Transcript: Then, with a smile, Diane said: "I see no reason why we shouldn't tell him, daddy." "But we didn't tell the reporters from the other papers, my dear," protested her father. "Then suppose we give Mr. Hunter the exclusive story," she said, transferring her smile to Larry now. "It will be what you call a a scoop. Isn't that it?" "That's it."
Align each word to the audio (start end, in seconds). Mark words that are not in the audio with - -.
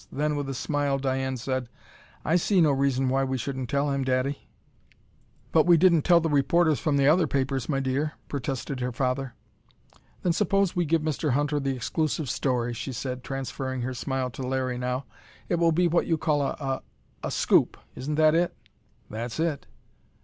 Then, 0.11 0.35
with 0.35 0.49
a 0.49 0.55
smile, 0.55 0.97
Diane 0.97 1.37
said: 1.37 1.69
"I 2.25 2.35
see 2.35 2.59
no 2.59 2.71
reason 2.71 3.07
why 3.07 3.23
we 3.23 3.37
shouldn't 3.37 3.69
tell 3.69 3.91
him, 3.91 4.03
daddy." 4.03 4.49
"But 5.51 5.67
we 5.67 5.77
didn't 5.77 6.01
tell 6.01 6.19
the 6.19 6.27
reporters 6.27 6.79
from 6.79 6.97
the 6.97 7.07
other 7.07 7.27
papers, 7.27 7.69
my 7.69 7.79
dear," 7.79 8.13
protested 8.27 8.79
her 8.79 8.91
father. 8.91 9.35
"Then 10.23 10.33
suppose 10.33 10.75
we 10.75 10.85
give 10.85 11.03
Mr. 11.03 11.33
Hunter 11.33 11.59
the 11.59 11.75
exclusive 11.75 12.31
story," 12.31 12.73
she 12.73 12.91
said, 12.93 13.23
transferring 13.23 13.81
her 13.83 13.93
smile 13.93 14.31
to 14.31 14.41
Larry 14.41 14.79
now. 14.79 15.05
"It 15.49 15.59
will 15.59 15.71
be 15.71 15.87
what 15.87 16.07
you 16.07 16.17
call 16.17 16.41
a 16.41 16.81
a 17.21 17.29
scoop. 17.29 17.77
Isn't 17.95 18.15
that 18.15 18.33
it?" 18.33 18.55
"That's 19.07 19.39
it." 19.39 19.67